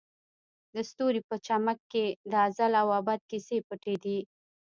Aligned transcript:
د 0.73 0.75
ستوري 0.89 1.21
په 1.29 1.35
چمک 1.47 1.79
کې 1.91 2.05
د 2.31 2.33
ازل 2.47 2.71
او 2.81 2.87
ابد 2.99 3.19
کیسې 3.29 3.57
پټې 3.67 3.95
دي. 4.03 4.19